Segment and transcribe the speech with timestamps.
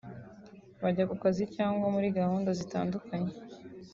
[0.83, 3.31] bajya ku kazi cyangwa muri gahunda zitandukanye